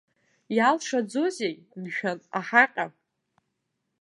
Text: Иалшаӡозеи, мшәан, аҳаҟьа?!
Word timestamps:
Иалшаӡозеи, 0.57 1.55
мшәан, 1.81 2.19
аҳаҟьа?! 2.37 2.85